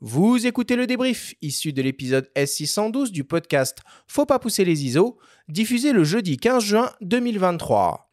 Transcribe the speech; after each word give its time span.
Vous 0.00 0.46
écoutez 0.46 0.76
le 0.76 0.86
débrief 0.86 1.34
issu 1.42 1.72
de 1.72 1.82
l'épisode 1.82 2.30
S612 2.36 3.10
du 3.10 3.24
podcast 3.24 3.78
Faut 4.06 4.26
pas 4.26 4.38
pousser 4.38 4.64
les 4.64 4.84
ISO, 4.84 5.18
diffusé 5.48 5.92
le 5.92 6.04
jeudi 6.04 6.36
15 6.36 6.62
juin 6.62 6.90
2023. 7.00 8.08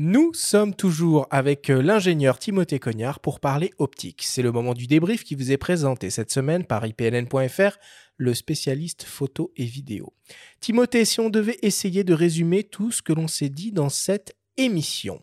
Nous 0.00 0.32
sommes 0.32 0.74
toujours 0.76 1.26
avec 1.32 1.70
euh, 1.70 1.82
l'ingénieur 1.82 2.38
Timothée 2.38 2.78
Cognard 2.78 3.18
pour 3.18 3.40
parler 3.40 3.72
optique. 3.78 4.22
C'est 4.24 4.42
le 4.42 4.52
moment 4.52 4.74
du 4.74 4.86
débrief 4.86 5.24
qui 5.24 5.34
vous 5.34 5.50
est 5.50 5.56
présenté 5.56 6.10
cette 6.10 6.30
semaine 6.30 6.64
par 6.64 6.86
IPLN.fr, 6.86 7.78
le 8.18 8.34
spécialiste 8.34 9.04
photo 9.04 9.52
et 9.56 9.64
vidéo. 9.64 10.12
Timothée, 10.60 11.06
si 11.06 11.20
on 11.20 11.30
devait 11.30 11.58
essayer 11.62 12.04
de 12.04 12.12
résumer 12.12 12.64
tout 12.64 12.92
ce 12.92 13.00
que 13.00 13.14
l'on 13.14 13.28
s'est 13.28 13.48
dit 13.48 13.72
dans 13.72 13.88
cette 13.88 14.36
émission. 14.58 15.22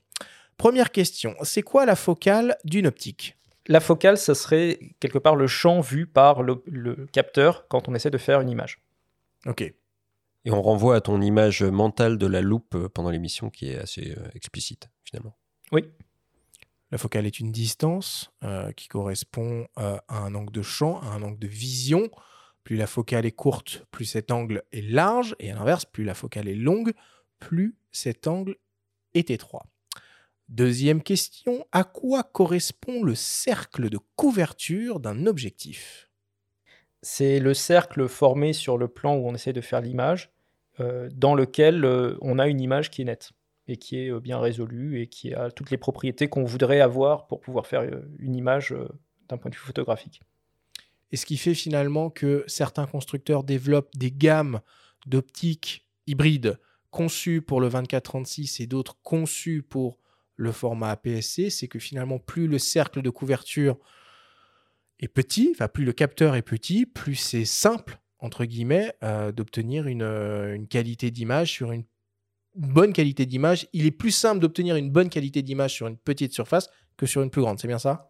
Première 0.58 0.92
question, 0.92 1.36
c'est 1.44 1.62
quoi 1.62 1.86
la 1.86 1.96
focale 1.96 2.58
d'une 2.64 2.88
optique? 2.88 3.38
La 3.68 3.80
focale, 3.80 4.18
ce 4.18 4.34
serait 4.34 4.80
quelque 5.00 5.18
part 5.18 5.36
le 5.36 5.48
champ 5.48 5.82
vu 5.82 6.08
par 6.08 6.42
le, 6.42 6.64
le 6.66 7.08
capteur 7.12 7.68
quand 7.68 7.88
on 7.88 7.96
essaie 7.96 8.12
de 8.12 8.18
faire 8.18 8.42
une 8.42 8.50
image. 8.50 8.80
Ok. 9.46 9.62
Et 9.62 10.52
on 10.52 10.62
renvoie 10.62 10.96
à 10.96 11.02
ton 11.02 11.22
image 11.22 11.64
mentale 11.64 12.18
de 12.18 12.28
la 12.28 12.42
loupe 12.42 12.88
pendant 12.90 13.10
l'émission 13.10 13.50
qui 13.50 13.70
est 13.70 13.78
assez 13.78 14.16
euh, 14.16 14.28
explicite 14.36 14.90
finalement. 15.04 15.36
Oui. 15.72 15.84
La 16.92 17.00
focale 17.00 17.26
est 17.26 17.40
une 17.40 17.52
distance 17.52 18.32
euh, 18.44 18.72
qui 18.72 18.88
correspond 18.88 19.68
euh, 19.80 19.98
à 20.08 20.20
un 20.20 20.36
angle 20.36 20.54
de 20.54 20.62
champ, 20.62 21.02
à 21.02 21.08
un 21.08 21.24
angle 21.24 21.40
de 21.40 21.48
vision. 21.48 22.10
Plus 22.66 22.76
la 22.78 22.88
focale 22.88 23.28
est 23.28 23.32
courte, 23.32 23.86
plus 23.92 24.06
cet 24.06 24.32
angle 24.32 24.64
est 24.74 24.82
large. 24.82 25.36
Et 25.40 25.52
à 25.52 25.56
l'inverse, 25.56 25.86
plus 25.86 26.04
la 26.04 26.16
focale 26.16 26.50
est 26.50 26.56
longue, 26.56 26.94
plus 27.40 27.78
cet 27.92 28.28
angle 28.28 28.58
est 29.14 29.30
étroit. 29.30 29.68
Deuxième 30.50 31.04
question, 31.04 31.66
à 31.72 31.84
quoi 31.84 32.24
correspond 32.24 33.04
le 33.04 33.14
cercle 33.14 33.90
de 33.90 34.00
couverture 34.16 35.00
d'un 35.00 35.28
objectif? 35.28 36.10
C'est 37.04 37.40
le 37.40 37.54
cercle 37.54 38.08
formé 38.08 38.52
sur 38.52 38.80
le 38.80 38.88
plan 38.88 39.16
où 39.16 39.28
on 39.28 39.36
essaie 39.36 39.54
de 39.54 39.62
faire 39.62 39.82
l'image, 39.82 40.32
euh, 40.80 41.08
dans 41.14 41.36
lequel 41.36 41.86
euh, 41.86 42.18
on 42.22 42.40
a 42.40 42.48
une 42.48 42.62
image 42.62 42.90
qui 42.90 43.04
est 43.04 43.06
nette 43.06 43.32
et 43.68 43.78
qui 43.78 44.00
est 44.00 44.12
euh, 44.12 44.20
bien 44.20 44.40
résolue 44.40 45.02
et 45.02 45.08
qui 45.08 45.36
a 45.36 45.52
toutes 45.52 45.70
les 45.70 45.78
propriétés 45.78 46.30
qu'on 46.30 46.44
voudrait 46.44 46.82
avoir 46.82 47.28
pour 47.28 47.42
pouvoir 47.42 47.68
faire 47.68 47.84
une 48.18 48.36
image 48.36 48.74
d'un 49.30 49.38
point 49.38 49.52
de 49.52 49.56
vue 49.56 49.62
photographique. 49.62 50.22
Et 51.12 51.18
ce 51.18 51.26
qui 51.26 51.38
fait 51.38 51.54
finalement 51.54 52.10
que 52.10 52.44
certains 52.48 52.88
constructeurs 52.88 53.44
développent 53.44 53.96
des 53.96 54.12
gammes 54.12 54.60
d'optiques 55.06 55.88
hybrides 56.08 56.60
conçues 56.90 57.42
pour 57.42 57.62
le 57.62 57.70
24-36 57.70 58.62
et 58.62 58.68
d'autres 58.68 58.98
conçues 59.04 59.62
pour 59.62 60.00
le 60.36 60.52
format 60.52 60.92
APS-C, 60.92 61.50
c'est 61.50 61.68
que 61.68 61.80
finalement 61.80 62.20
plus 62.20 62.48
le 62.48 62.60
cercle 62.60 63.02
de 63.02 63.10
couverture 63.10 63.78
est 65.00 65.08
petit, 65.08 65.50
enfin 65.52 65.68
plus 65.68 65.86
le 65.86 65.94
capteur 65.94 66.36
est 66.36 66.42
petit, 66.42 66.86
plus 66.86 67.16
c'est 67.16 67.46
simple 67.46 68.00
entre 68.20 68.46
guillemets 68.46 68.94
euh, 69.04 69.32
d'obtenir 69.32 69.86
euh, 69.88 70.54
une 70.54 70.68
qualité 70.68 71.12
d'image 71.12 71.52
sur 71.52 71.72
une 71.72 71.84
bonne 72.56 72.94
qualité 72.94 73.26
d'image. 73.26 73.68
Il 73.74 73.86
est 73.86 73.92
plus 73.92 74.12
simple 74.12 74.40
d'obtenir 74.40 74.76
une 74.76 74.90
bonne 74.90 75.10
qualité 75.10 75.42
d'image 75.42 75.74
sur 75.74 75.88
une 75.88 75.98
petite 75.98 76.34
surface 76.34 76.70
que 76.98 77.06
sur 77.06 77.22
une 77.22 77.30
plus 77.30 77.42
grande. 77.42 77.60
C'est 77.60 77.68
bien 77.68 77.80
ça? 77.80 78.10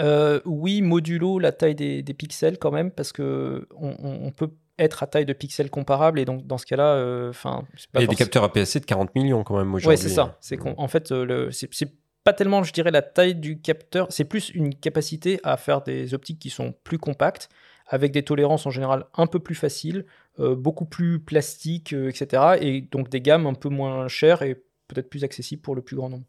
Euh, 0.00 0.40
oui, 0.44 0.80
modulo 0.82 1.38
la 1.38 1.52
taille 1.52 1.74
des, 1.74 2.02
des 2.02 2.14
pixels 2.14 2.58
quand 2.58 2.70
même, 2.70 2.90
parce 2.90 3.12
que 3.12 3.66
on, 3.76 3.96
on- 3.98 4.26
on 4.26 4.30
peut 4.30 4.50
être 4.78 5.02
à 5.02 5.06
taille 5.08 5.26
de 5.26 5.32
pixels 5.32 5.70
comparable, 5.70 6.20
et 6.20 6.24
donc 6.24 6.46
dans 6.46 6.58
ce 6.58 6.66
cas-là, 6.66 6.94
euh, 6.94 7.30
enfin, 7.30 7.64
c'est 7.76 7.90
pas 7.90 7.98
Il 8.00 8.02
y 8.02 8.04
a 8.04 8.08
des 8.08 8.14
capteurs 8.16 8.44
APS-C 8.44 8.78
de 8.80 8.84
40 8.84 9.14
millions 9.16 9.42
quand 9.42 9.56
même 9.58 9.74
aujourd'hui. 9.74 9.88
Ouais, 9.88 9.96
c'est 9.96 10.08
ça. 10.08 10.38
C'est 10.40 10.56
qu'en 10.56 10.74
en 10.76 10.86
fait, 10.88 11.10
euh, 11.10 11.24
le- 11.24 11.50
c'est 11.50 11.72
c'est 11.74 11.92
pas 12.24 12.32
tellement, 12.32 12.62
je 12.62 12.72
dirais, 12.72 12.90
la 12.90 13.02
taille 13.02 13.34
du 13.34 13.60
capteur, 13.60 14.06
c'est 14.10 14.24
plus 14.24 14.50
une 14.50 14.74
capacité 14.74 15.40
à 15.44 15.56
faire 15.56 15.82
des 15.82 16.12
optiques 16.14 16.38
qui 16.38 16.50
sont 16.50 16.74
plus 16.84 16.98
compactes, 16.98 17.48
avec 17.86 18.12
des 18.12 18.22
tolérances 18.22 18.66
en 18.66 18.70
général 18.70 19.06
un 19.14 19.26
peu 19.26 19.38
plus 19.40 19.54
faciles, 19.54 20.04
euh, 20.38 20.54
beaucoup 20.54 20.84
plus 20.84 21.18
plastiques, 21.20 21.92
euh, 21.94 22.08
etc. 22.10 22.58
Et 22.60 22.82
donc 22.82 23.08
des 23.08 23.20
gammes 23.22 23.46
un 23.46 23.54
peu 23.54 23.70
moins 23.70 24.06
chères 24.08 24.42
et 24.42 24.54
peut-être 24.88 25.08
plus 25.08 25.24
accessibles 25.24 25.62
pour 25.62 25.74
le 25.74 25.80
plus 25.82 25.96
grand 25.96 26.10
nombre. 26.10 26.24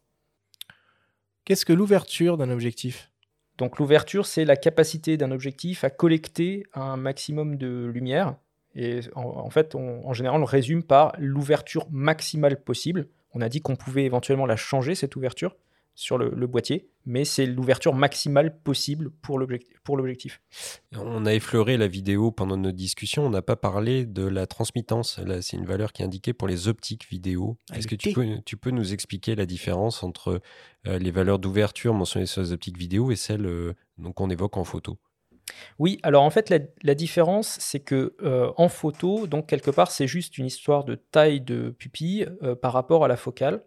Qu'est-ce 1.44 1.64
que 1.66 1.72
l'ouverture 1.72 2.36
d'un 2.36 2.50
objectif? 2.50 3.09
Donc 3.60 3.78
l'ouverture, 3.78 4.24
c'est 4.24 4.46
la 4.46 4.56
capacité 4.56 5.18
d'un 5.18 5.30
objectif 5.30 5.84
à 5.84 5.90
collecter 5.90 6.64
un 6.72 6.96
maximum 6.96 7.56
de 7.56 7.84
lumière. 7.92 8.36
Et 8.74 9.00
en, 9.14 9.50
fait, 9.50 9.74
on- 9.74 10.08
en 10.08 10.14
général, 10.14 10.36
on 10.38 10.40
le 10.40 10.46
résume 10.46 10.82
par 10.82 11.12
l'ouverture 11.18 11.86
maximale 11.90 12.56
possible. 12.58 13.08
On 13.34 13.42
a 13.42 13.50
dit 13.50 13.60
qu'on 13.60 13.76
pouvait 13.76 14.04
éventuellement 14.04 14.46
la 14.46 14.56
changer, 14.56 14.94
cette 14.94 15.14
ouverture, 15.14 15.56
sur 15.94 16.16
le 16.16 16.46
boîtier, 16.46 16.88
mais 17.06 17.24
c'est 17.24 17.46
l'ouverture 17.46 17.94
maximale 17.94 18.58
possible 18.62 19.10
pour 19.10 19.38
l'objectif. 19.38 20.40
On 20.96 21.26
a 21.26 21.34
effleuré 21.34 21.76
la 21.76 21.88
vidéo 21.88 22.30
pendant 22.30 22.56
notre 22.56 22.76
discussion, 22.76 23.26
on 23.26 23.30
n'a 23.30 23.42
pas 23.42 23.56
parlé 23.56 24.04
de 24.04 24.26
la 24.26 24.46
transmittance. 24.46 25.18
Là, 25.18 25.42
c'est 25.42 25.56
une 25.56 25.66
valeur 25.66 25.92
qui 25.92 26.02
est 26.02 26.04
indiquée 26.04 26.32
pour 26.32 26.48
les 26.48 26.68
optiques 26.68 27.08
vidéo. 27.08 27.56
Ah, 27.70 27.78
Est-ce 27.78 27.86
que 27.86 27.94
tu 27.94 28.12
peux, 28.12 28.26
tu 28.44 28.56
peux 28.56 28.70
nous 28.70 28.92
expliquer 28.92 29.34
la 29.34 29.46
différence 29.46 30.02
entre 30.02 30.40
euh, 30.86 30.98
les 30.98 31.10
valeurs 31.10 31.38
d'ouverture 31.38 31.94
mentionnées 31.94 32.26
sur 32.26 32.42
les 32.42 32.52
optiques 32.52 32.78
vidéo 32.78 33.10
et 33.10 33.16
celles 33.16 33.46
euh, 33.46 33.74
qu'on 34.14 34.30
évoque 34.30 34.56
en 34.56 34.64
photo? 34.64 34.98
Oui, 35.78 35.98
alors 36.02 36.22
en 36.22 36.30
fait, 36.30 36.50
la, 36.50 36.58
la 36.82 36.94
différence, 36.94 37.56
c'est 37.60 37.80
que 37.80 38.14
euh, 38.22 38.52
en 38.56 38.68
photo, 38.68 39.26
donc 39.26 39.46
quelque 39.46 39.70
part, 39.70 39.90
c'est 39.90 40.06
juste 40.06 40.38
une 40.38 40.46
histoire 40.46 40.84
de 40.84 40.94
taille 40.94 41.40
de 41.40 41.70
pupille 41.70 42.28
euh, 42.42 42.54
par 42.54 42.72
rapport 42.72 43.04
à 43.04 43.08
la 43.08 43.16
focale. 43.16 43.62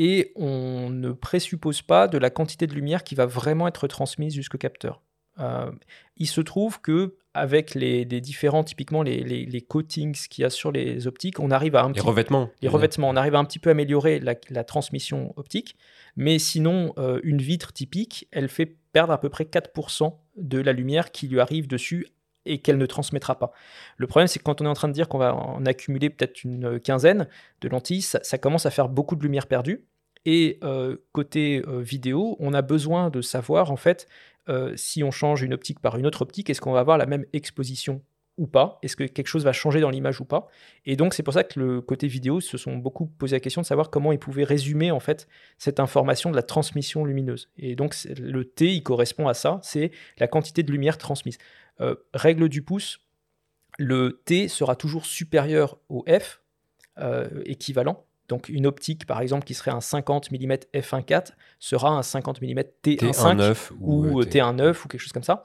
Et 0.00 0.32
on 0.36 0.90
ne 0.90 1.10
présuppose 1.10 1.82
pas 1.82 2.06
de 2.06 2.18
la 2.18 2.30
quantité 2.30 2.68
de 2.68 2.72
lumière 2.72 3.02
qui 3.02 3.16
va 3.16 3.26
vraiment 3.26 3.66
être 3.66 3.88
transmise 3.88 4.32
jusqu'au 4.32 4.56
capteur. 4.56 5.02
Euh, 5.40 5.72
il 6.16 6.28
se 6.28 6.40
trouve 6.40 6.80
que 6.80 7.16
avec 7.34 7.74
les, 7.74 8.04
les 8.04 8.20
différents, 8.20 8.62
typiquement 8.62 9.02
les, 9.02 9.24
les, 9.24 9.44
les 9.44 9.60
coatings 9.60 10.16
qu'il 10.28 10.42
y 10.42 10.44
a 10.44 10.50
sur 10.50 10.70
les 10.70 11.08
optiques, 11.08 11.40
on 11.40 11.50
arrive 11.50 11.74
à 11.74 11.82
un 11.82 11.88
Les 11.88 11.94
petit 11.94 12.06
revêtements 12.06 12.48
les 12.62 12.68
revêtements, 12.68 13.08
on 13.08 13.16
arrive 13.16 13.34
à 13.34 13.38
un 13.38 13.44
petit 13.44 13.58
peu 13.58 13.70
améliorer 13.70 14.20
la, 14.20 14.36
la 14.50 14.62
transmission 14.62 15.32
optique, 15.36 15.76
mais 16.16 16.38
sinon, 16.38 16.92
euh, 16.98 17.20
une 17.24 17.38
vitre 17.42 17.72
typique, 17.72 18.28
elle 18.30 18.48
fait 18.48 18.76
perdre 18.92 19.12
à 19.12 19.20
peu 19.20 19.28
près 19.28 19.44
4% 19.44 20.14
de 20.36 20.60
la 20.60 20.72
lumière 20.72 21.10
qui 21.10 21.26
lui 21.26 21.40
arrive 21.40 21.66
dessus 21.66 22.06
et 22.48 22.58
qu'elle 22.58 22.78
ne 22.78 22.86
transmettra 22.86 23.38
pas. 23.38 23.52
Le 23.96 24.06
problème, 24.06 24.26
c'est 24.26 24.38
que 24.38 24.44
quand 24.44 24.60
on 24.60 24.64
est 24.64 24.68
en 24.68 24.74
train 24.74 24.88
de 24.88 24.92
dire 24.92 25.08
qu'on 25.08 25.18
va 25.18 25.34
en 25.34 25.64
accumuler 25.66 26.10
peut-être 26.10 26.44
une 26.44 26.80
quinzaine 26.80 27.28
de 27.60 27.68
lentilles, 27.68 28.02
ça, 28.02 28.38
commence 28.38 28.66
à 28.66 28.70
faire 28.70 28.88
beaucoup 28.88 29.16
de 29.16 29.22
lumière 29.22 29.46
perdue. 29.46 29.84
Et 30.24 30.58
euh, 30.62 30.96
côté 31.12 31.62
euh, 31.66 31.80
vidéo, 31.80 32.36
on 32.40 32.52
a 32.52 32.62
besoin 32.62 33.10
de 33.10 33.20
savoir, 33.20 33.70
en 33.70 33.76
fait, 33.76 34.06
euh, 34.48 34.72
si 34.76 35.04
on 35.04 35.10
change 35.10 35.42
une 35.42 35.54
optique 35.54 35.80
par 35.80 35.96
une 35.96 36.06
autre 36.06 36.22
optique, 36.22 36.50
est-ce 36.50 36.60
qu'on 36.60 36.72
va 36.72 36.80
avoir 36.80 36.98
la 36.98 37.06
même 37.06 37.24
exposition 37.32 38.02
ou 38.38 38.46
pas 38.46 38.78
Est-ce 38.82 38.96
que 38.96 39.04
quelque 39.04 39.26
chose 39.26 39.44
va 39.44 39.52
changer 39.52 39.80
dans 39.80 39.90
l'image 39.90 40.20
ou 40.20 40.24
pas 40.24 40.48
Et 40.86 40.96
donc, 40.96 41.12
c'est 41.12 41.22
pour 41.22 41.34
ça 41.34 41.44
que 41.44 41.60
le 41.60 41.80
côté 41.80 42.06
vidéo 42.06 42.40
se 42.40 42.56
sont 42.56 42.76
beaucoup 42.76 43.06
posé 43.06 43.36
la 43.36 43.40
question 43.40 43.60
de 43.60 43.66
savoir 43.66 43.90
comment 43.90 44.12
ils 44.12 44.18
pouvaient 44.18 44.44
résumer, 44.44 44.90
en 44.90 45.00
fait, 45.00 45.28
cette 45.58 45.80
information 45.80 46.30
de 46.30 46.36
la 46.36 46.42
transmission 46.42 47.04
lumineuse. 47.04 47.50
Et 47.58 47.76
donc, 47.76 47.94
le 48.18 48.44
T, 48.44 48.72
il 48.72 48.82
correspond 48.82 49.28
à 49.28 49.34
ça, 49.34 49.60
c'est 49.62 49.90
la 50.18 50.28
quantité 50.28 50.62
de 50.62 50.72
lumière 50.72 50.96
transmise. 50.96 51.38
Euh, 51.80 51.94
règle 52.14 52.48
du 52.48 52.62
pouce, 52.62 53.00
le 53.78 54.22
T 54.24 54.48
sera 54.48 54.76
toujours 54.76 55.04
supérieur 55.04 55.78
au 55.88 56.04
F, 56.08 56.42
euh, 56.98 57.28
équivalent. 57.44 58.04
Donc, 58.28 58.50
une 58.50 58.66
optique, 58.66 59.06
par 59.06 59.20
exemple, 59.20 59.44
qui 59.44 59.54
serait 59.54 59.70
un 59.70 59.80
50 59.80 60.30
mm 60.30 60.52
f1.4 60.74 61.30
sera 61.58 61.90
un 61.90 62.02
50 62.02 62.42
mm 62.42 62.60
T1.5 62.84 62.96
T1.9 62.98 63.70
ou 63.80 64.20
euh, 64.20 64.24
T1.9 64.24 64.84
ou 64.84 64.88
quelque 64.88 65.00
chose 65.00 65.12
comme 65.12 65.22
ça. 65.22 65.44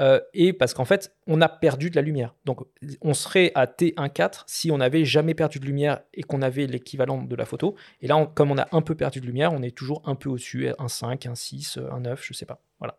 Euh, 0.00 0.20
et 0.32 0.52
parce 0.52 0.72
qu'en 0.74 0.84
fait, 0.86 1.14
on 1.26 1.40
a 1.42 1.48
perdu 1.48 1.90
de 1.90 1.96
la 1.96 2.02
lumière. 2.02 2.34
Donc, 2.44 2.60
on 3.02 3.14
serait 3.14 3.52
à 3.54 3.66
T1.4 3.66 4.44
si 4.46 4.70
on 4.70 4.78
n'avait 4.78 5.04
jamais 5.04 5.34
perdu 5.34 5.60
de 5.60 5.66
lumière 5.66 6.00
et 6.14 6.22
qu'on 6.22 6.40
avait 6.42 6.66
l'équivalent 6.66 7.22
de 7.22 7.36
la 7.36 7.44
photo. 7.44 7.76
Et 8.00 8.06
là, 8.08 8.16
on- 8.16 8.26
comme 8.26 8.50
on 8.50 8.58
a 8.58 8.68
un 8.72 8.80
peu 8.80 8.94
perdu 8.94 9.20
de 9.20 9.26
lumière, 9.26 9.52
on 9.52 9.62
est 9.62 9.76
toujours 9.76 10.02
un 10.06 10.14
peu 10.14 10.30
au-dessus, 10.30 10.68
un 10.78 10.88
5, 10.88 11.26
un 11.26 11.34
6, 11.34 11.78
un 11.90 12.00
9, 12.00 12.24
je 12.24 12.32
sais 12.32 12.46
pas. 12.46 12.60
Voilà. 12.78 12.96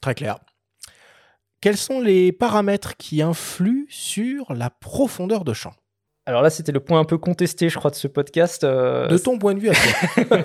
Très 0.00 0.14
clair. 0.14 0.38
Quels 1.60 1.76
sont 1.76 2.00
les 2.00 2.30
paramètres 2.30 2.96
qui 2.96 3.20
influent 3.20 3.86
sur 3.88 4.54
la 4.54 4.70
profondeur 4.70 5.44
de 5.44 5.52
champ? 5.52 5.74
Alors 6.28 6.42
là, 6.42 6.50
c'était 6.50 6.72
le 6.72 6.80
point 6.80 7.00
un 7.00 7.04
peu 7.04 7.16
contesté, 7.16 7.70
je 7.70 7.78
crois, 7.78 7.90
de 7.90 7.96
ce 7.96 8.06
podcast. 8.06 8.62
euh, 8.62 9.06
De 9.08 9.16
ton 9.16 9.38
point 9.38 9.54
de 9.54 9.60
vue 9.60 9.70
à 9.70 9.72
toi. 9.72 10.38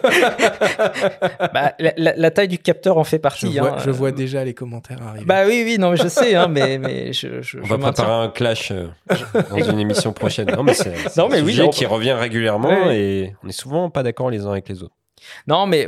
bah, 1.53 1.73
la, 1.77 1.93
la- 1.97 2.15
la 2.15 2.31
taille 2.31 2.47
du 2.47 2.57
capteur 2.57 2.97
en 2.97 3.03
fait 3.03 3.17
je, 3.17 3.21
partie. 3.21 3.57
vois, 3.59 3.73
hein. 3.73 3.77
je 3.83 3.89
vois 3.91 4.11
déjà 4.11 4.45
les 4.45 4.53
commentaires 4.53 4.99
arriver. 5.05 5.25
Bah 5.25 5.43
oui, 5.45 5.61
oui, 5.65 5.77
non, 5.77 5.91
mais 5.91 5.97
je 5.97 6.07
sais, 6.07 6.35
hein, 6.35 6.47
mais, 6.49 6.77
mais 6.77 7.11
je, 7.11 7.41
je, 7.41 7.57
On 7.59 7.63
je 7.65 7.69
va 7.69 7.77
maintiens. 7.77 7.91
préparer 8.05 8.23
un 8.25 8.29
clash 8.29 8.71
euh, 8.71 8.87
dans 9.49 9.57
une 9.71 9.79
émission 9.79 10.13
prochaine. 10.13 10.49
Non, 10.55 10.63
mais 10.63 10.73
c'est 10.73 10.93
un 11.19 11.27
oui, 11.29 11.39
sujet 11.47 11.63
on- 11.63 11.69
qui 11.69 11.85
revient 11.85 12.13
régulièrement 12.13 12.69
Ouais. 12.87 12.97
et 12.99 13.35
on 13.43 13.49
est 13.49 13.51
souvent 13.51 13.89
pas 13.89 14.03
d'accord 14.03 14.29
les 14.29 14.45
uns 14.45 14.51
avec 14.51 14.69
les 14.69 14.83
autres. 14.83 14.95
Non, 15.47 15.65
mais 15.65 15.87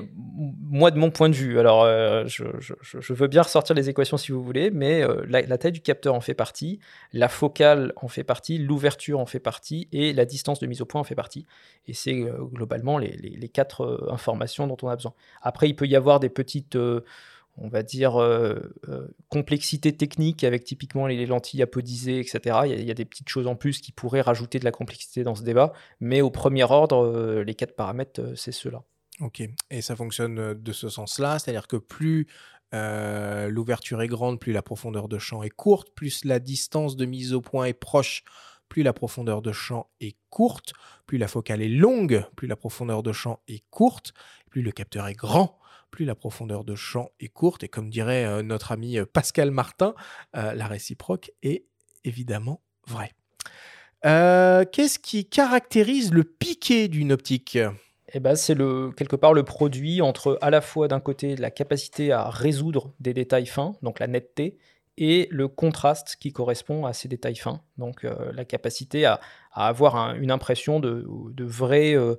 moi, 0.76 0.92
de 0.92 0.98
mon 0.98 1.12
point 1.12 1.30
de 1.30 1.36
vue, 1.36 1.60
alors 1.60 1.84
euh, 1.84 2.26
je, 2.28 3.14
veux 3.14 3.28
bien 3.28 3.42
ressortir 3.42 3.76
les 3.76 3.90
équations 3.90 4.18
si 4.18 4.32
vous 4.32 4.44
voulez, 4.44 4.72
mais 4.72 5.02
euh, 5.02 5.26
la, 5.28 5.58
taille 5.58 5.72
du 5.72 5.82
capteur 5.82 6.14
en 6.14 6.22
fait 6.22 6.34
partie, 6.34 6.80
la 7.14 7.30
focale 7.30 7.94
en 7.96 8.08
fait 8.08 8.24
partie, 8.24 8.58
l'ouverture 8.58 9.20
en 9.20 9.26
fait 9.26 9.40
partie 9.40 9.88
et 9.92 10.14
la 10.14 10.26
distance 10.26 10.60
de 10.60 10.68
mise 10.68 10.82
au 10.82 10.86
point 10.86 11.02
en 11.02 11.04
fait 11.04 11.16
partie. 11.16 11.46
Et 11.88 11.94
c'est 11.94 12.24
euh, 12.24 12.38
globalement 12.44 12.98
les, 12.98 13.50
quatre 13.54 14.10
informations 14.12 14.68
dont 14.68 14.78
on 14.82 14.90
a 14.90 14.96
besoin. 14.96 15.14
Après, 15.42 15.70
il 15.70 15.76
peut 15.76 15.86
y 15.86 15.96
avoir 15.96 16.20
des 16.20 16.30
petites 16.30 16.78
on 17.58 17.70
va 17.70 17.84
dire, 17.84 18.20
complexité 19.30 19.96
technique 19.96 20.44
avec 20.44 20.66
typiquement 20.66 21.08
les 21.08 21.26
lentilles 21.26 21.62
apodisées, 21.62 22.20
etc. 22.20 22.60
Il 22.66 22.84
y, 22.84 22.92
a, 22.92 22.94
des 22.94 23.06
petites 23.06 23.30
choses 23.30 23.48
en 23.48 23.56
plus 23.56 23.80
qui 23.80 23.94
pourraient 23.94 24.22
rajouter 24.22 24.60
de 24.60 24.66
la 24.66 24.72
complexité 24.72 25.24
dans 25.24 25.36
ce 25.36 25.44
débat, 25.44 25.72
mais 26.02 26.20
au 26.20 26.32
premier 26.32 26.64
ordre, 26.64 27.42
les 27.46 27.56
quatre 27.56 27.76
paramètres, 27.76 28.34
c'est 28.36 28.52
ceux-là. 28.52 28.84
Ok, 29.22 29.42
et 29.70 29.82
ça 29.82 29.96
fonctionne 29.96 30.54
de 30.54 30.72
ce 30.74 30.90
sens-là, 30.90 31.40
c'est-à-dire 31.40 31.68
que 31.68 31.78
plus 31.78 32.28
l'ouverture 32.74 34.02
est 34.02 34.08
grande, 34.08 34.40
plus 34.40 34.52
la 34.52 34.62
profondeur 34.62 35.08
de 35.08 35.18
champ 35.18 35.44
est 35.44 35.50
courte, 35.50 35.92
plus 35.96 36.26
la 36.26 36.40
distance 36.40 36.98
de 36.98 37.06
mise 37.06 37.34
au 37.34 37.40
point 37.40 37.66
est 37.66 37.74
proche, 37.74 38.24
plus 38.68 38.84
la 38.84 38.92
profondeur 38.92 39.42
de 39.42 39.54
champ 39.54 39.90
est 40.02 40.18
courte, 40.30 40.74
plus 41.06 41.18
la 41.18 41.30
focale 41.30 41.62
est 41.62 41.70
longue, 41.70 42.26
plus 42.36 42.48
la 42.48 42.58
profondeur 42.58 43.04
de 43.04 43.14
champ 43.14 43.40
est 43.48 43.64
courte, 43.70 44.14
plus 44.50 44.62
le 44.62 44.72
capteur 44.72 45.08
est 45.08 45.14
grand, 45.14 45.58
plus 45.92 46.04
la 46.04 46.16
profondeur 46.16 46.66
de 46.66 46.76
champ 46.76 47.12
est 47.22 47.30
courte, 47.30 47.64
et 47.64 47.70
comme 47.70 47.90
dirait 47.90 48.44
notre 48.44 48.74
ami 48.74 48.98
Pascal 49.14 49.52
Martin, 49.52 49.96
la 50.34 50.68
réciproque 50.68 51.32
est 51.42 51.64
évidemment 52.04 52.62
vraie. 52.88 53.14
Qu'est-ce 54.04 55.00
qui 55.00 55.30
caractérise 55.30 56.12
le 56.12 56.26
piqué 56.26 56.90
d'une 56.90 57.14
optique? 57.14 57.58
Eh 58.14 58.20
ben, 58.20 58.36
c'est 58.36 58.54
le, 58.54 58.92
quelque 58.92 59.16
part 59.16 59.34
le 59.34 59.44
produit 59.44 60.02
entre 60.02 60.38
à 60.42 60.50
la 60.50 60.62
fois 60.62 60.88
d'un 60.88 61.00
côté 61.00 61.36
la 61.36 61.52
capacité 61.52 62.12
à 62.12 62.30
résoudre 62.30 62.94
des 63.00 63.14
détails 63.14 63.48
fins, 63.48 63.76
donc 63.82 64.00
la 64.00 64.08
netteté, 64.08 64.58
et 64.98 65.28
le 65.32 65.48
contraste 65.48 66.16
qui 66.20 66.32
correspond 66.32 66.86
à 66.86 66.94
ces 66.94 67.08
détails 67.08 67.36
fins, 67.36 67.62
donc 67.78 68.06
euh, 68.06 68.32
la 68.34 68.46
capacité 68.46 69.06
à, 69.06 69.20
avoir 69.52 70.16
une 70.16 70.32
impression 70.32 70.80
de, 70.80 71.06
de 71.32 71.44
vraie 71.44 71.96
euh, 71.96 72.16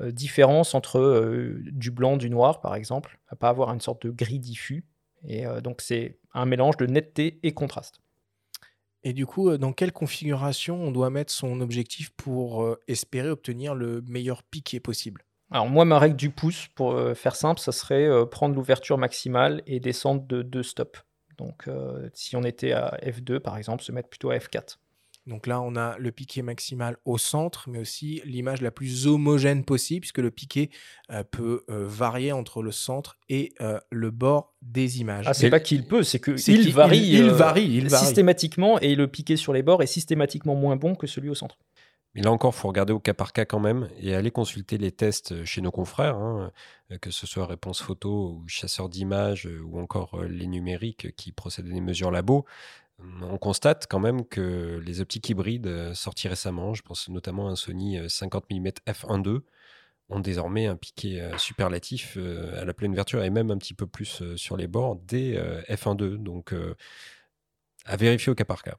euh, 0.00 0.10
différence 0.10 0.74
entre 0.74 1.56
du 1.70 1.90
blanc, 1.90 2.16
du 2.16 2.30
noir 2.30 2.60
par 2.60 2.74
exemple, 2.74 3.18
à 3.28 3.36
pas 3.36 3.48
avoir 3.48 3.72
une 3.72 3.80
sorte 3.80 4.06
de 4.06 4.10
gris 4.10 4.40
diffus. 4.40 4.84
Et 5.26 5.44
donc 5.64 5.80
c'est 5.80 6.16
un 6.32 6.46
mélange 6.46 6.76
de 6.76 6.86
netteté 6.86 7.40
et 7.42 7.52
contraste. 7.52 8.00
Et 9.02 9.12
du 9.12 9.26
coup, 9.26 9.56
dans 9.58 9.72
quelle 9.72 9.90
configuration 9.90 10.80
on 10.80 10.92
doit 10.92 11.10
mettre 11.10 11.32
son 11.32 11.60
objectif 11.60 12.10
pour 12.10 12.76
espérer 12.86 13.28
obtenir 13.28 13.74
le 13.74 14.00
meilleur 14.02 14.44
piqué 14.44 14.78
possible? 14.78 15.24
Alors 15.50 15.68
moi, 15.68 15.84
ma 15.84 15.98
règle 15.98 16.16
du 16.16 16.30
pouce, 16.30 16.68
pour 16.74 16.92
euh, 16.92 17.14
faire 17.14 17.34
simple, 17.34 17.60
ça 17.60 17.72
serait 17.72 18.06
euh, 18.06 18.26
prendre 18.26 18.54
l'ouverture 18.54 18.98
maximale 18.98 19.62
et 19.66 19.80
descendre 19.80 20.26
de 20.26 20.42
deux 20.42 20.62
stops. 20.62 21.04
Donc 21.38 21.68
euh, 21.68 22.08
si 22.14 22.36
on 22.36 22.42
était 22.42 22.72
à 22.72 22.98
F2 23.02 23.38
par 23.38 23.56
exemple, 23.56 23.82
se 23.82 23.92
mettre 23.92 24.08
plutôt 24.08 24.30
à 24.30 24.36
F4. 24.36 24.76
Donc 25.26 25.46
là, 25.46 25.60
on 25.60 25.76
a 25.76 25.96
le 25.98 26.10
piqué 26.10 26.40
maximal 26.40 26.96
au 27.04 27.18
centre, 27.18 27.68
mais 27.68 27.78
aussi 27.78 28.22
l'image 28.24 28.62
la 28.62 28.70
plus 28.70 29.06
homogène 29.06 29.62
possible, 29.62 30.00
puisque 30.00 30.18
le 30.18 30.30
piqué 30.30 30.70
peut 31.30 31.66
varier 31.68 32.32
entre 32.32 32.62
le 32.62 32.72
centre 32.72 33.18
et 33.28 33.52
le 33.90 34.10
bord 34.10 34.54
des 34.62 35.02
images. 35.02 35.26
Ah, 35.28 35.34
c'est 35.34 35.50
pas 35.50 35.60
qu'il 35.60 35.86
peut, 35.86 36.02
c'est 36.02 36.18
qu'il 36.18 36.72
varie, 36.72 37.00
il, 37.00 37.28
varie, 37.28 37.66
il 37.66 37.88
varie 37.90 38.06
systématiquement, 38.06 38.80
et 38.80 38.94
le 38.94 39.06
piqué 39.06 39.36
sur 39.36 39.52
les 39.52 39.62
bords 39.62 39.82
est 39.82 39.86
systématiquement 39.86 40.54
moins 40.54 40.76
bon 40.76 40.94
que 40.94 41.06
celui 41.06 41.28
au 41.28 41.34
centre. 41.34 41.58
Mais 42.18 42.24
là 42.24 42.32
encore, 42.32 42.52
il 42.52 42.58
faut 42.58 42.66
regarder 42.66 42.92
au 42.92 42.98
cas 42.98 43.14
par 43.14 43.32
cas 43.32 43.44
quand 43.44 43.60
même 43.60 43.88
et 43.96 44.12
aller 44.12 44.32
consulter 44.32 44.76
les 44.76 44.90
tests 44.90 45.44
chez 45.44 45.60
nos 45.60 45.70
confrères, 45.70 46.16
hein, 46.16 46.50
euh, 46.90 46.98
que 46.98 47.12
ce 47.12 47.28
soit 47.28 47.46
réponse 47.46 47.80
photo 47.80 48.30
ou 48.32 48.48
chasseur 48.48 48.88
d'images 48.88 49.46
euh, 49.46 49.62
ou 49.62 49.78
encore 49.78 50.14
euh, 50.14 50.26
les 50.26 50.48
numériques 50.48 51.14
qui 51.14 51.30
procèdent 51.30 51.68
des 51.72 51.80
mesures 51.80 52.10
labo. 52.10 52.44
On 53.22 53.38
constate 53.38 53.86
quand 53.88 54.00
même 54.00 54.26
que 54.26 54.82
les 54.84 55.00
optiques 55.00 55.28
hybrides 55.28 55.94
sorties 55.94 56.26
récemment, 56.26 56.74
je 56.74 56.82
pense 56.82 57.08
notamment 57.08 57.46
à 57.46 57.52
un 57.52 57.56
Sony 57.56 58.00
50 58.08 58.46
mm 58.50 58.66
f1.2, 58.88 59.42
ont 60.08 60.18
désormais 60.18 60.66
un 60.66 60.74
piqué 60.74 61.30
superlatif 61.38 62.18
à 62.56 62.64
la 62.64 62.74
pleine 62.74 62.90
ouverture 62.90 63.22
et 63.22 63.30
même 63.30 63.52
un 63.52 63.58
petit 63.58 63.74
peu 63.74 63.86
plus 63.86 64.34
sur 64.34 64.56
les 64.56 64.66
bords 64.66 64.96
des 64.96 65.40
f1.2. 65.68 66.16
Donc 66.16 66.52
à 67.84 67.96
vérifier 67.96 68.32
au 68.32 68.34
cas 68.34 68.44
par 68.44 68.64
cas. 68.64 68.78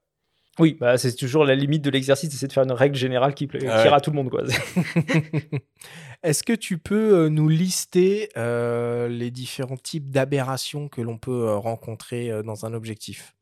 Oui, 0.58 0.76
bah, 0.80 0.98
c'est 0.98 1.16
toujours 1.16 1.46
la 1.46 1.56
limite 1.56 1.82
de 1.84 1.90
l'exercice, 1.90 2.36
c'est 2.36 2.48
de 2.48 2.52
faire 2.52 2.64
une 2.64 2.72
règle 2.72 2.96
générale 2.96 3.34
qui, 3.34 3.48
plaira 3.48 3.96
à 3.96 4.02
tout 4.02 4.12
le 4.12 4.16
monde. 4.16 4.30
Est-ce 6.24 6.44
que 6.44 6.54
tu 6.54 6.78
peux 6.78 7.14
euh, 7.14 7.30
nous 7.30 7.48
lister 7.48 8.30
euh, 8.36 9.08
les 9.08 9.32
différents 9.32 9.78
types 9.78 10.10
d'aberrations 10.10 10.90
que 10.90 11.02
l'on 11.02 11.18
peut 11.18 11.48
euh, 11.48 11.56
rencontrer 11.56 12.44
dans 12.44 12.66
un 12.66 12.74
objectif? 12.74 13.36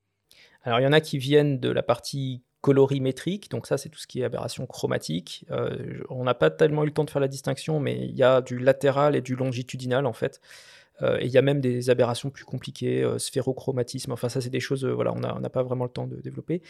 Alors, 0.63 0.79
il 0.79 0.83
y 0.83 0.87
en 0.87 0.93
a 0.93 1.01
qui 1.01 1.17
viennent 1.17 1.59
de 1.59 1.69
la 1.69 1.81
partie 1.81 2.43
colorimétrique, 2.61 3.49
donc 3.49 3.65
ça 3.65 3.77
c'est 3.77 3.87
tout 3.87 3.99
ce 3.99 4.07
qui 4.07 4.21
est 4.21 4.25
aberration 4.25 4.65
chromatique. 4.65 5.45
on 6.09 6.23
n'a 6.23 6.33
pas 6.33 6.49
tellement 6.49 6.83
eu 6.83 6.87
le 6.87 6.91
temps 6.91 7.05
de 7.05 7.09
faire 7.09 7.21
la 7.21 7.29
distinction, 7.29 7.79
mais 7.79 7.95
il 7.95 8.15
y 8.15 8.23
a 8.23 8.41
du 8.41 8.59
latéral 8.59 9.15
et 9.15 9.21
du 9.21 9.35
longitudinal 9.35 10.05
en 10.05 10.11
fait. 10.11 10.41
Euh, 11.01 11.17
et 11.19 11.25
il 11.25 11.31
y 11.31 11.37
a 11.37 11.41
même 11.41 11.61
des 11.61 11.89
aberrations 11.89 12.29
plus 12.29 12.45
compliquées, 12.45 13.03
euh, 13.03 13.19
sphérochromatisme, 13.19 14.11
enfin 14.11 14.29
ça 14.29 14.41
c'est 14.41 14.49
des 14.49 14.59
choses, 14.59 14.83
euh, 14.83 14.91
voilà, 14.91 15.13
on 15.13 15.39
n'a 15.39 15.49
pas 15.49 15.63
vraiment 15.63 15.83
le 15.83 15.89
temps 15.89 16.07
de 16.07 16.17
développer. 16.17 16.61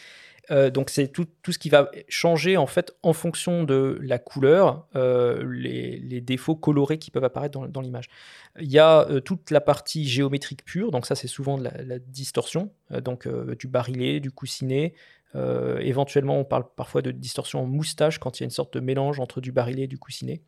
donc 0.72 0.90
c'est 0.90 1.08
tout, 1.08 1.26
ce 1.48 1.58
qui 1.58 1.68
va 1.68 1.90
changer 2.08 2.56
en 2.56 2.66
fait 2.66 2.96
en 3.02 3.12
fonction 3.12 3.64
de 3.64 3.98
la 4.02 4.18
couleur, 4.18 4.86
les, 4.94 6.20
défauts 6.20 6.56
colorés 6.56 6.98
qui 6.98 7.10
peuvent 7.10 7.24
apparaître 7.24 7.58
dans, 7.68 7.80
l'image. 7.80 8.08
Il 8.60 8.70
y 8.70 8.78
a 8.78 9.06
toute 9.24 9.50
la 9.50 9.60
partie 9.60 10.06
géométrique 10.06 10.64
pure, 10.64 10.90
donc 10.90 11.06
ça 11.06 11.14
c'est 11.14 11.28
souvent 11.28 11.58
de 11.58 11.64
la, 11.64 11.82
la 11.82 11.98
distorsion, 11.98 12.70
donc 13.02 13.28
du 13.56 13.68
barillet, 13.68 14.20
du 14.20 14.30
coussinet, 14.30 14.94
éventuellement, 15.34 16.38
on 16.38 16.44
parle 16.44 16.64
parfois 16.76 17.02
de 17.02 17.10
distorsion 17.10 17.60
en 17.62 17.66
moustache 17.66 18.18
quand 18.18 18.38
il 18.38 18.42
y 18.42 18.44
a 18.44 18.46
une 18.46 18.50
sorte 18.50 18.74
de 18.74 18.80
mélange 18.80 19.20
entre 19.20 19.40
du 19.40 19.52
barillet 19.52 19.84
et 19.84 19.88
du 19.88 19.98
coussinet. 19.98 20.42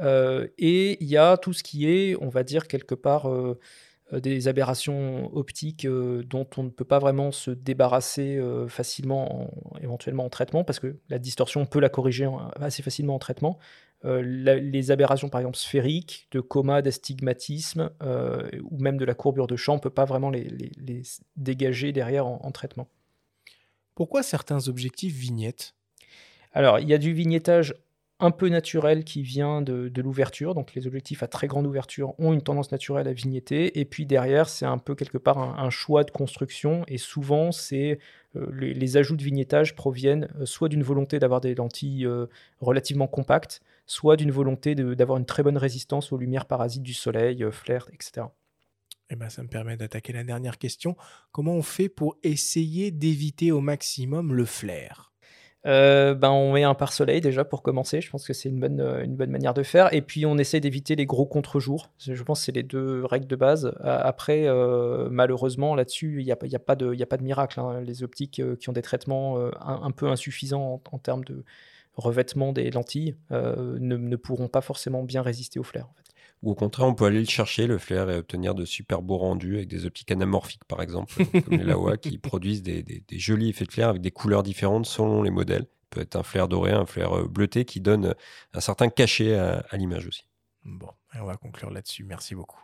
Euh, 0.00 0.48
et 0.58 1.02
il 1.02 1.08
y 1.08 1.16
a 1.16 1.36
tout 1.36 1.52
ce 1.52 1.62
qui 1.62 1.88
est, 1.88 2.16
on 2.20 2.28
va 2.28 2.42
dire, 2.42 2.66
quelque 2.66 2.94
part 2.94 3.28
euh, 3.28 3.58
euh, 4.12 4.20
des 4.20 4.48
aberrations 4.48 5.34
optiques 5.36 5.86
dont 5.86 6.46
on 6.56 6.64
ne 6.64 6.70
peut 6.70 6.84
pas 6.84 6.98
vraiment 6.98 7.32
se 7.32 7.50
débarrasser 7.50 8.40
facilement, 8.68 9.50
éventuellement 9.80 10.24
en 10.24 10.30
traitement, 10.30 10.64
parce 10.64 10.80
que 10.80 10.96
la 11.08 11.18
distorsion, 11.18 11.62
on 11.62 11.66
peut 11.66 11.80
la 11.80 11.88
corriger 11.88 12.28
assez 12.56 12.82
facilement 12.82 13.14
en 13.14 13.18
traitement. 13.18 13.58
les 14.04 14.90
aberrations, 14.90 15.28
par 15.28 15.40
exemple, 15.40 15.58
sphériques, 15.58 16.28
de 16.32 16.40
coma, 16.40 16.82
d'astigmatisme, 16.82 17.90
ou 18.02 18.78
même 18.78 18.96
de 18.96 19.04
la 19.04 19.14
courbure 19.14 19.46
de 19.46 19.56
champ, 19.56 19.74
on 19.74 19.76
ne 19.76 19.82
peut 19.82 19.90
pas 19.90 20.06
vraiment 20.06 20.30
les, 20.30 21.02
dégager 21.36 21.92
derrière 21.92 22.26
en 22.26 22.50
traitement. 22.50 22.88
Pourquoi 23.94 24.22
certains 24.22 24.68
objectifs 24.68 25.14
vignettes? 25.14 25.74
Alors, 26.52 26.80
il 26.80 26.88
y 26.88 26.94
a 26.94 26.98
du 26.98 27.12
vignettage 27.12 27.74
un 28.20 28.30
peu 28.30 28.48
naturel 28.48 29.04
qui 29.04 29.22
vient 29.22 29.62
de, 29.62 29.90
l'ouverture. 30.00 30.54
Donc 30.54 30.74
les 30.74 30.86
objectifs 30.86 31.22
à 31.22 31.28
très 31.28 31.46
grande 31.46 31.66
ouverture 31.66 32.14
ont 32.18 32.32
une 32.32 32.42
tendance 32.42 32.70
naturelle 32.72 33.08
à 33.08 33.12
vignetter. 33.12 33.78
Et 33.80 33.84
puis 33.84 34.06
derrière, 34.06 34.48
c'est 34.48 34.66
un 34.66 34.78
peu 34.78 34.94
quelque 34.94 35.18
part 35.18 35.38
un, 35.38 35.70
choix 35.70 36.04
de 36.04 36.10
construction. 36.10 36.84
Et 36.88 36.98
souvent, 36.98 37.52
c'est 37.52 37.98
euh, 38.36 38.46
les, 38.52 38.96
ajouts 38.96 39.16
de 39.16 39.22
vignettage 39.22 39.74
proviennent 39.74 40.28
euh, 40.38 40.46
soit 40.46 40.68
d'une 40.68 40.82
volonté 40.82 41.18
d'avoir 41.18 41.40
des 41.40 41.54
lentilles 41.54 42.06
euh, 42.06 42.26
relativement 42.60 43.06
compactes, 43.06 43.60
soit 43.86 44.16
d'une 44.16 44.30
volonté 44.30 44.74
d'avoir 44.74 45.18
une 45.18 45.26
très 45.26 45.42
bonne 45.42 45.58
résistance 45.58 46.12
aux 46.12 46.18
lumières 46.18 46.46
parasites 46.46 46.82
du 46.82 46.94
soleil, 46.94 47.44
flair, 47.50 47.88
etc. 47.92 48.26
Eh 49.10 49.16
ben, 49.16 49.28
ça 49.28 49.42
me 49.42 49.48
permet 49.48 49.76
d'attaquer 49.76 50.12
la 50.12 50.22
dernière 50.22 50.58
question. 50.58 50.96
Comment 51.32 51.54
on 51.54 51.62
fait 51.62 51.88
pour 51.88 52.16
essayer 52.22 52.92
d'éviter 52.92 53.50
au 53.50 53.60
maximum 53.60 54.32
le 54.34 54.44
flair? 54.44 55.09
Euh, 55.66 56.14
ben 56.14 56.30
on 56.30 56.52
met 56.52 56.62
un 56.62 56.74
pare-soleil 56.74 57.20
déjà 57.20 57.44
pour 57.44 57.62
commencer. 57.62 58.00
Je 58.00 58.10
pense 58.10 58.26
que 58.26 58.32
c'est 58.32 58.48
une 58.48 58.60
bonne, 58.60 58.80
euh, 58.80 59.04
une 59.04 59.16
bonne 59.16 59.30
manière 59.30 59.54
de 59.54 59.62
faire. 59.62 59.92
Et 59.92 60.00
puis 60.00 60.24
on 60.24 60.38
essaie 60.38 60.60
d'éviter 60.60 60.96
les 60.96 61.06
gros 61.06 61.26
contre-jours. 61.26 61.90
Je 61.98 62.22
pense 62.22 62.40
que 62.40 62.46
c'est 62.46 62.52
les 62.52 62.62
deux 62.62 63.04
règles 63.04 63.26
de 63.26 63.36
base. 63.36 63.72
Après, 63.82 64.46
euh, 64.46 65.08
malheureusement, 65.10 65.74
là-dessus, 65.74 66.20
il 66.20 66.24
n'y 66.24 66.32
a, 66.32 66.34
a, 66.34 66.58
pas 66.58 66.76
de, 66.76 67.02
a 67.02 67.06
pas 67.06 67.16
de 67.16 67.22
miracle. 67.22 67.60
Hein. 67.60 67.80
Les 67.82 68.02
optiques 68.02 68.42
qui 68.58 68.68
ont 68.68 68.72
des 68.72 68.82
traitements 68.82 69.38
un, 69.60 69.90
peu 69.90 70.08
insuffisants 70.08 70.80
en, 70.90 70.98
termes 70.98 71.24
de 71.24 71.44
revêtement 71.96 72.52
des 72.52 72.70
lentilles 72.70 73.16
ne, 73.30 73.78
ne, 73.78 74.16
pourront 74.16 74.48
pas 74.48 74.60
forcément 74.60 75.02
bien 75.02 75.22
résister 75.22 75.58
au 75.58 75.64
flair. 75.64 75.88
Ou 76.42 76.52
au 76.52 76.54
contraire, 76.54 76.86
on 76.86 76.94
peut 76.94 77.04
aller 77.04 77.20
le 77.20 77.26
chercher, 77.26 77.66
le 77.66 77.78
flair, 77.78 78.08
et 78.08 78.16
obtenir 78.16 78.54
de 78.54 78.64
super 78.64 79.02
beaux 79.02 79.18
rendus 79.18 79.56
avec 79.56 79.68
des 79.68 79.84
optiques 79.84 80.10
anamorphiques, 80.10 80.64
par 80.64 80.80
exemple, 80.80 81.14
comme 81.42 81.58
les 81.58 81.64
Laowa, 81.64 81.98
qui 81.98 82.16
produisent 82.18 82.62
des, 82.62 83.02
jolis 83.10 83.50
effets 83.50 83.66
de 83.66 83.72
flair 83.72 83.88
avec 83.90 84.00
des 84.00 84.10
couleurs 84.10 84.42
différentes 84.42 84.86
selon 84.86 85.22
les 85.22 85.30
modèles. 85.30 85.66
peut 85.90 86.00
être 86.00 86.16
un 86.16 86.22
flair 86.22 86.48
doré, 86.48 86.72
un 86.72 86.86
flair 86.86 87.12
euh, 87.12 87.28
bleuté 87.28 87.64
qui 87.64 87.80
donne 87.80 88.14
un 88.54 88.60
certain 88.60 88.88
cachet 88.88 89.34
à, 89.34 89.64
à 89.68 89.76
l'image 89.76 90.06
aussi. 90.06 90.24
Bon, 90.64 90.90
on 91.14 91.24
va 91.24 91.36
conclure 91.36 91.70
là-dessus. 91.70 92.04
Merci 92.04 92.34
beaucoup. 92.34 92.60